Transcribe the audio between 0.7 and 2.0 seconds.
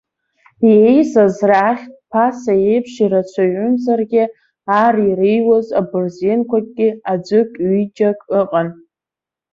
Еизаз рахьтә,